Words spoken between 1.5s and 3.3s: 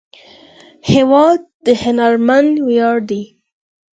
د هنرمند ویاړ دی.